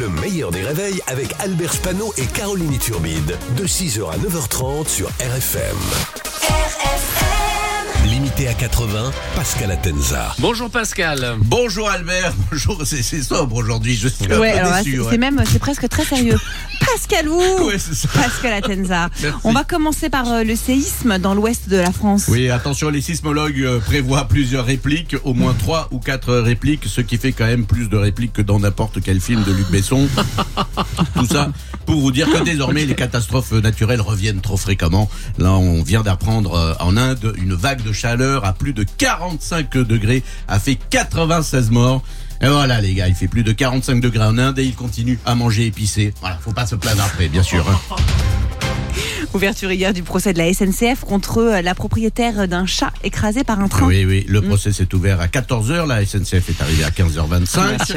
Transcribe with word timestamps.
Le 0.00 0.08
meilleur 0.20 0.50
des 0.50 0.62
réveils 0.62 1.00
avec 1.06 1.34
Albert 1.40 1.72
Spano 1.72 2.12
et 2.16 2.26
Caroline 2.26 2.78
Turbide. 2.78 3.36
De 3.56 3.64
6h 3.66 4.10
à 4.10 4.16
9h30 4.18 4.88
sur 4.88 5.08
RFM. 5.20 5.76
Limité 8.06 8.48
à 8.48 8.54
80, 8.54 9.12
Pascal 9.34 9.70
Atenza. 9.70 10.34
Bonjour 10.38 10.68
Pascal. 10.70 11.36
Bonjour 11.38 11.88
Albert, 11.88 12.32
bonjour, 12.50 12.82
c'est 12.84 13.02
c'est 13.02 13.22
sobre 13.22 13.56
aujourd'hui, 13.56 13.96
je 13.96 14.08
suis 14.08 14.30
un 14.30 14.38
Ouais, 14.38 14.52
peu 14.52 14.58
alors 14.58 14.70
là, 14.72 14.78
déçu. 14.82 14.92
c'est 14.96 15.00
ouais. 15.00 15.06
c'est 15.10 15.18
même, 15.18 15.42
c'est 15.50 15.58
presque 15.58 15.88
très 15.88 16.04
sérieux. 16.04 16.38
Pascal 16.94 17.28
où 17.28 17.40
Ouais, 17.66 17.78
c'est 17.78 17.94
ça. 17.94 18.08
Pascal 18.14 18.52
Atenza. 18.52 19.08
Merci. 19.22 19.38
On 19.42 19.52
va 19.52 19.64
commencer 19.64 20.10
par 20.10 20.30
euh, 20.30 20.44
le 20.44 20.54
séisme 20.54 21.18
dans 21.18 21.34
l'ouest 21.34 21.68
de 21.68 21.76
la 21.76 21.90
France. 21.90 22.26
Oui, 22.28 22.50
attention, 22.50 22.88
les 22.88 23.00
sismologues 23.00 23.60
euh, 23.60 23.80
prévoient 23.80 24.28
plusieurs 24.28 24.64
répliques, 24.64 25.16
au 25.24 25.34
moins 25.34 25.54
trois 25.54 25.88
ou 25.90 25.98
quatre 25.98 26.32
répliques, 26.36 26.84
ce 26.86 27.00
qui 27.00 27.16
fait 27.16 27.32
quand 27.32 27.46
même 27.46 27.66
plus 27.66 27.88
de 27.88 27.96
répliques 27.96 28.34
que 28.34 28.42
dans 28.42 28.60
n'importe 28.60 29.02
quel 29.02 29.20
film 29.20 29.42
de 29.42 29.52
Luc 29.52 29.68
Besson. 29.72 30.06
Tout 31.16 31.26
ça 31.26 31.50
pour 31.84 32.00
vous 32.00 32.10
dire 32.12 32.30
que 32.30 32.42
désormais 32.42 32.86
les 32.86 32.94
catastrophes 32.94 33.52
naturelles 33.52 34.00
reviennent 34.00 34.40
trop 34.40 34.56
fréquemment. 34.56 35.10
Là, 35.38 35.52
on 35.52 35.82
vient 35.82 36.02
d'apprendre 36.02 36.54
euh, 36.54 36.74
en 36.80 36.96
Inde 36.96 37.34
une 37.36 37.54
vague 37.54 37.82
de 37.82 37.92
chaleur 37.92 38.44
à 38.44 38.52
plus 38.52 38.72
de 38.72 38.84
45 38.84 39.76
degrés 39.78 40.22
a 40.48 40.58
fait 40.58 40.78
96 40.90 41.70
morts. 41.70 42.02
Et 42.40 42.48
voilà 42.48 42.80
les 42.80 42.94
gars, 42.94 43.08
il 43.08 43.14
fait 43.14 43.28
plus 43.28 43.42
de 43.42 43.52
45 43.52 44.00
degrés 44.00 44.24
en 44.24 44.36
Inde 44.38 44.58
et 44.58 44.64
il 44.64 44.74
continue 44.74 45.18
à 45.24 45.34
manger 45.34 45.66
épicé. 45.66 46.12
Voilà, 46.20 46.36
faut 46.38 46.52
pas 46.52 46.66
se 46.66 46.74
plaindre 46.74 47.02
après, 47.02 47.28
bien 47.28 47.42
sûr. 47.42 47.64
hein. 47.68 47.96
Ouverture 49.34 49.72
hier 49.72 49.92
du 49.92 50.04
procès 50.04 50.32
de 50.32 50.38
la 50.38 50.52
SNCF 50.54 51.00
contre 51.00 51.38
euh, 51.38 51.60
la 51.60 51.74
propriétaire 51.74 52.46
d'un 52.46 52.66
chat 52.66 52.92
écrasé 53.02 53.42
par 53.42 53.58
un 53.58 53.66
train. 53.66 53.86
Oui, 53.86 54.04
oui, 54.04 54.24
le 54.28 54.40
procès 54.40 54.72
s'est 54.72 54.94
ouvert 54.94 55.20
à 55.20 55.26
14h, 55.26 55.88
la 55.88 56.06
SNCF 56.06 56.50
est 56.50 56.62
arrivée 56.62 56.84
à 56.84 56.90
15h25. 56.90 57.96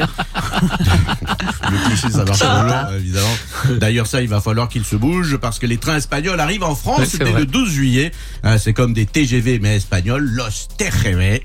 le 1.70 1.86
cliché, 1.86 2.10
ça 2.10 2.24
marche 2.24 2.40
toujours, 2.40 2.94
évidemment. 2.96 3.78
D'ailleurs, 3.78 4.08
ça, 4.08 4.20
il 4.20 4.28
va 4.28 4.40
falloir 4.40 4.68
qu'il 4.68 4.84
se 4.84 4.96
bouge 4.96 5.36
parce 5.36 5.60
que 5.60 5.66
les 5.66 5.76
trains 5.76 5.98
espagnols 5.98 6.40
arrivent 6.40 6.64
en 6.64 6.74
France 6.74 7.16
dès 7.16 7.24
vrai. 7.24 7.40
le 7.40 7.46
12 7.46 7.70
juillet. 7.70 8.10
Hein, 8.42 8.58
c'est 8.58 8.72
comme 8.72 8.92
des 8.92 9.06
TGV, 9.06 9.60
mais 9.60 9.76
espagnols, 9.76 10.24
Los 10.24 10.66
TGV. 10.76 11.44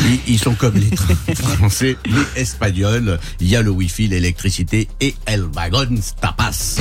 Ils, 0.00 0.20
ils 0.28 0.38
sont 0.38 0.54
comme 0.54 0.76
les 0.76 0.88
trains 0.88 1.34
français, 1.34 1.98
mais 2.08 2.40
espagnols. 2.40 3.18
Il 3.40 3.48
y 3.48 3.56
a 3.56 3.60
le 3.60 3.70
wifi, 3.70 4.08
l'électricité 4.08 4.88
et 5.02 5.14
el 5.26 5.42
wagon 5.42 6.00
tapas. 6.22 6.78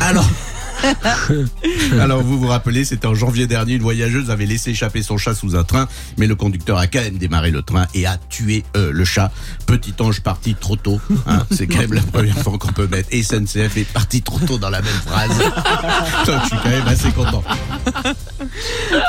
Alors... 0.00 0.28
Alors 2.00 2.22
vous 2.22 2.38
vous 2.38 2.46
rappelez, 2.46 2.84
c'était 2.84 3.06
en 3.06 3.14
janvier 3.14 3.46
dernier, 3.46 3.74
une 3.74 3.82
voyageuse 3.82 4.30
avait 4.30 4.46
laissé 4.46 4.70
échapper 4.70 5.02
son 5.02 5.18
chat 5.18 5.34
sous 5.34 5.56
un 5.56 5.64
train, 5.64 5.88
mais 6.18 6.26
le 6.26 6.34
conducteur 6.34 6.78
a 6.78 6.86
quand 6.86 7.00
même 7.00 7.18
démarré 7.18 7.50
le 7.50 7.62
train 7.62 7.86
et 7.94 8.06
a 8.06 8.18
tué 8.28 8.64
euh, 8.76 8.90
le 8.92 9.04
chat. 9.04 9.32
Petit 9.66 9.94
ange 10.00 10.20
parti 10.20 10.54
trop 10.54 10.76
tôt, 10.76 11.00
hein, 11.26 11.44
c'est 11.50 11.66
quand 11.66 11.78
même 11.78 11.94
la 11.94 12.02
première 12.02 12.38
fois 12.38 12.58
qu'on 12.58 12.72
peut 12.72 12.88
mettre 12.88 13.10
SNCF 13.10 13.76
est 13.76 13.92
parti 13.92 14.22
trop 14.22 14.38
tôt 14.40 14.58
dans 14.58 14.70
la 14.70 14.80
même 14.80 14.92
phrase. 15.06 15.38
Donc, 16.26 16.40
je 16.42 16.48
suis 16.48 16.56
quand 16.62 16.70
même 16.70 16.88
assez 16.88 17.10
content. 17.10 17.42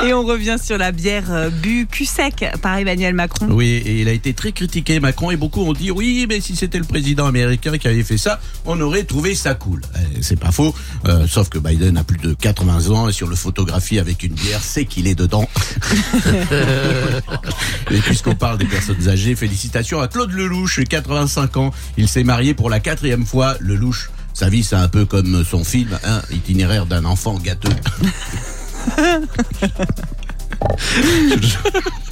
Et 0.04 0.12
on 0.12 0.24
revient 0.24 0.56
sur 0.62 0.78
la 0.78 0.92
bière 0.92 1.30
euh, 1.30 1.50
bu 1.50 1.86
cul 1.86 2.04
sec 2.04 2.44
par 2.62 2.76
Emmanuel 2.76 3.14
Macron. 3.14 3.46
Oui, 3.50 3.82
et 3.84 4.00
il 4.00 4.08
a 4.08 4.12
été 4.12 4.34
très 4.34 4.52
critiqué, 4.52 5.00
Macron, 5.00 5.30
et 5.30 5.36
beaucoup 5.36 5.62
ont 5.62 5.72
dit 5.72 5.90
oui, 5.90 6.26
mais 6.28 6.40
si 6.40 6.56
c'était 6.56 6.78
le 6.78 6.84
président 6.84 7.26
américain 7.26 7.78
qui 7.78 7.88
avait 7.88 8.02
fait 8.02 8.18
ça, 8.18 8.40
on 8.66 8.80
aurait 8.80 9.04
trouvé 9.04 9.34
ça 9.34 9.54
cool. 9.54 9.80
Eh, 9.96 10.22
C'est 10.22 10.38
pas 10.38 10.52
faux, 10.52 10.74
euh, 11.06 11.26
sauf 11.26 11.48
que 11.48 11.57
Biden 11.60 11.96
a 11.96 12.04
plus 12.04 12.18
de 12.18 12.34
80 12.34 12.90
ans 12.90 13.08
et 13.08 13.12
sur 13.12 13.28
le 13.28 13.36
photographie 13.36 13.98
avec 13.98 14.22
une 14.22 14.34
bière, 14.34 14.62
c'est 14.62 14.84
qu'il 14.84 15.06
est 15.06 15.14
dedans. 15.14 15.48
et 17.90 17.98
puisqu'on 17.98 18.34
parle 18.34 18.58
des 18.58 18.66
personnes 18.66 19.08
âgées, 19.08 19.34
félicitations 19.34 20.00
à 20.00 20.08
Claude 20.08 20.32
Lelouch, 20.32 20.84
85 20.84 21.56
ans. 21.56 21.70
Il 21.96 22.08
s'est 22.08 22.24
marié 22.24 22.54
pour 22.54 22.70
la 22.70 22.80
quatrième 22.80 23.26
fois. 23.26 23.56
Lelouch, 23.60 24.10
sa 24.34 24.48
vie, 24.48 24.64
c'est 24.64 24.76
un 24.76 24.88
peu 24.88 25.04
comme 25.04 25.44
son 25.44 25.64
film, 25.64 25.98
hein, 26.04 26.22
itinéraire 26.30 26.86
d'un 26.86 27.04
enfant 27.04 27.38
gâteux. 27.38 27.68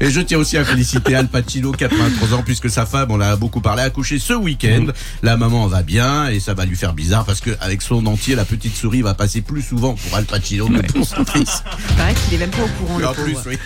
Et 0.00 0.10
je 0.10 0.20
tiens 0.20 0.38
aussi 0.38 0.56
à 0.56 0.64
féliciter 0.64 1.14
Al 1.14 1.28
Pacino, 1.28 1.72
83 1.72 2.34
ans, 2.34 2.42
puisque 2.44 2.70
sa 2.70 2.86
femme, 2.86 3.10
on 3.10 3.16
l'a 3.16 3.36
beaucoup 3.36 3.60
parlé, 3.60 3.82
a 3.82 3.90
couché 3.90 4.18
ce 4.18 4.32
week-end. 4.32 4.86
La 5.22 5.36
maman 5.36 5.66
va 5.66 5.82
bien 5.82 6.28
et 6.28 6.40
ça 6.40 6.54
va 6.54 6.64
lui 6.64 6.76
faire 6.76 6.92
bizarre 6.94 7.24
parce 7.24 7.40
que 7.40 7.50
avec 7.60 7.82
son 7.82 8.02
dentier, 8.02 8.34
la 8.34 8.44
petite 8.44 8.76
souris 8.76 9.02
va 9.02 9.14
passer 9.14 9.40
plus 9.40 9.62
souvent 9.62 9.94
pour 9.94 10.16
Al 10.16 10.24
Pacino 10.24 10.68
que 10.68 10.92
pour 10.92 11.06
son 11.06 11.24
fils. 11.24 11.62
Il 11.90 11.96
paraît 11.96 12.14
qu'il 12.14 12.34
est 12.34 12.38
même 12.38 12.50
pas 12.50 12.62
au 12.62 12.84
courant. 12.84 13.00
Et 13.00 13.04
en 13.04 13.12
plus, 13.14 13.32
pauvre. 13.32 13.44
oui. 13.48 13.58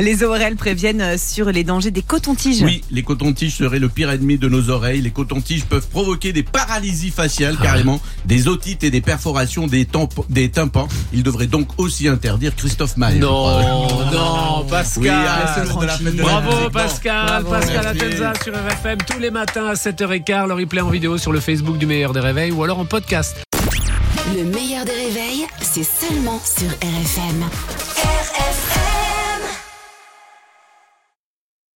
Les 0.00 0.24
ORL 0.24 0.56
préviennent 0.56 1.16
sur 1.18 1.52
les 1.52 1.62
dangers 1.62 1.92
des 1.92 2.02
cotons-tiges. 2.02 2.62
Oui, 2.62 2.82
les 2.90 3.02
cotons-tiges 3.02 3.56
seraient 3.56 3.78
le 3.78 3.88
pire 3.88 4.10
ennemi 4.10 4.38
de 4.38 4.48
nos 4.48 4.70
oreilles. 4.70 5.00
Les 5.00 5.10
cotons-tiges 5.10 5.64
peuvent 5.64 5.86
provoquer 5.86 6.32
des 6.32 6.42
paralysies 6.42 7.10
faciales, 7.10 7.56
carrément, 7.56 8.00
des 8.24 8.48
otites 8.48 8.82
et 8.82 8.90
des 8.90 9.00
perforations 9.00 9.68
des, 9.68 9.86
des 10.30 10.48
tympans. 10.48 10.88
Ils 11.12 11.22
devraient 11.22 11.46
donc 11.46 11.68
aussi 11.78 12.08
interdire 12.08 12.56
Christophe 12.56 12.96
Maé. 12.96 13.18
Non, 13.18 13.60
non, 14.12 14.64
Pascal. 14.68 15.02
Oui, 15.02 15.08
ah, 15.10 15.64
de 16.00 16.10
de 16.10 16.22
Bravo. 16.22 16.70
Pascal, 16.70 17.26
Bravo. 17.26 17.50
Pascal 17.50 17.84
Merci. 17.84 18.04
Atenza 18.04 18.32
sur 18.42 18.52
RFM 18.52 18.98
tous 19.06 19.18
les 19.20 19.30
matins 19.30 19.66
à 19.66 19.74
7h15, 19.74 20.48
le 20.48 20.54
replay 20.54 20.80
en 20.80 20.90
vidéo 20.90 21.18
sur 21.18 21.32
le 21.32 21.38
Facebook 21.40 21.78
du 21.78 21.86
meilleur 21.86 22.12
des 22.12 22.20
réveils 22.20 22.50
ou 22.50 22.64
alors 22.64 22.80
en 22.80 22.84
podcast. 22.84 23.36
Le 24.36 24.42
meilleur 24.44 24.84
des 24.84 24.92
réveils, 24.92 25.46
c'est 25.60 25.84
seulement 25.84 26.40
sur 26.44 26.68
RFM. 26.68 27.44